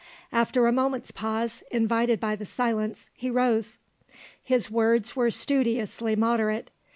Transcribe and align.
After 0.31 0.65
a 0.65 0.71
moment's 0.71 1.11
pause, 1.11 1.61
invited 1.69 2.19
by 2.19 2.35
the 2.35 2.43
silence, 2.43 3.11
he 3.13 3.29
rose. 3.29 3.77
His 4.43 4.71
words 4.71 5.15
were 5.15 5.29
studiously 5.29 6.15
moderate. 6.15 6.71